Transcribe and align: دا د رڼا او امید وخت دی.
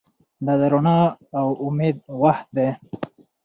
دا 0.45 0.53
د 0.59 0.61
رڼا 0.73 0.99
او 1.39 1.47
امید 1.65 1.97
وخت 2.21 2.47
دی. 2.55 2.69